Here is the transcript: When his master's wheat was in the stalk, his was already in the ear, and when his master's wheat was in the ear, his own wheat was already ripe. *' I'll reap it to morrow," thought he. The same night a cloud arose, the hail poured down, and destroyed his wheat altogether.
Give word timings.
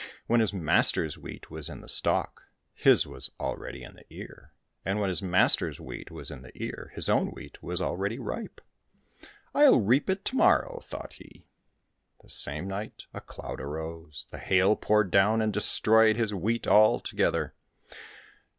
When 0.25 0.39
his 0.39 0.51
master's 0.51 1.15
wheat 1.19 1.51
was 1.51 1.69
in 1.69 1.81
the 1.81 1.87
stalk, 1.87 2.45
his 2.73 3.05
was 3.05 3.29
already 3.39 3.83
in 3.83 3.93
the 3.93 4.05
ear, 4.11 4.51
and 4.83 4.99
when 4.99 5.09
his 5.09 5.21
master's 5.21 5.79
wheat 5.79 6.09
was 6.09 6.31
in 6.31 6.41
the 6.41 6.51
ear, 6.57 6.91
his 6.95 7.07
own 7.07 7.27
wheat 7.27 7.61
was 7.61 7.83
already 7.83 8.17
ripe. 8.17 8.61
*' 9.07 9.53
I'll 9.53 9.79
reap 9.79 10.09
it 10.09 10.25
to 10.25 10.35
morrow," 10.35 10.79
thought 10.81 11.13
he. 11.19 11.45
The 12.23 12.29
same 12.31 12.67
night 12.67 13.05
a 13.13 13.21
cloud 13.21 13.61
arose, 13.61 14.25
the 14.31 14.39
hail 14.39 14.75
poured 14.75 15.11
down, 15.11 15.39
and 15.39 15.53
destroyed 15.53 16.15
his 16.15 16.33
wheat 16.33 16.65
altogether. 16.67 17.53